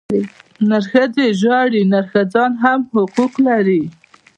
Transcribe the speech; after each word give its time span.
نرښځی 0.69 1.27
ژاړي، 1.41 1.81
نرښځيان 1.93 2.51
هم 2.63 2.79
حقوق 2.93 3.33
لري. 3.47 3.83